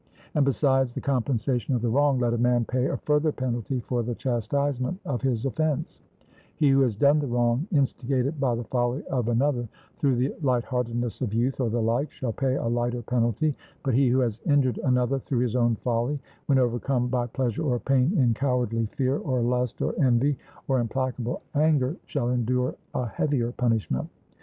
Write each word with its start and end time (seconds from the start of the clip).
And 0.33 0.43
besides 0.43 0.95
the 0.95 0.99
compensation 0.99 1.75
of 1.75 1.83
the 1.83 1.89
wrong, 1.89 2.17
let 2.17 2.33
a 2.33 2.37
man 2.39 2.65
pay 2.65 2.87
a 2.87 2.97
further 2.97 3.31
penalty 3.31 3.81
for 3.81 4.01
the 4.01 4.15
chastisement 4.15 4.99
of 5.05 5.21
his 5.21 5.45
offence: 5.45 6.01
he 6.55 6.69
who 6.69 6.81
has 6.81 6.95
done 6.95 7.19
the 7.19 7.27
wrong 7.27 7.67
instigated 7.71 8.39
by 8.39 8.55
the 8.55 8.63
folly 8.63 9.05
of 9.11 9.27
another, 9.27 9.67
through 9.99 10.15
the 10.15 10.33
lightheartedness 10.41 11.21
of 11.21 11.35
youth 11.35 11.59
or 11.59 11.69
the 11.69 11.79
like, 11.83 12.11
shall 12.11 12.33
pay 12.33 12.55
a 12.55 12.65
lighter 12.67 13.03
penalty; 13.03 13.53
but 13.83 13.93
he 13.93 14.09
who 14.09 14.21
has 14.21 14.41
injured 14.47 14.79
another 14.85 15.19
through 15.19 15.37
his 15.41 15.55
own 15.55 15.75
folly, 15.75 16.19
when 16.47 16.57
overcome 16.57 17.07
by 17.07 17.27
pleasure 17.27 17.61
or 17.61 17.77
pain, 17.77 18.11
in 18.17 18.33
cowardly 18.33 18.87
fear, 18.87 19.19
or 19.19 19.41
lust, 19.41 19.83
or 19.83 19.93
envy, 20.03 20.35
or 20.67 20.79
implacable 20.79 21.43
anger, 21.53 21.95
shall 22.07 22.29
endure 22.31 22.73
a 22.95 23.05
heavier 23.05 23.51
punishment. 23.51 24.09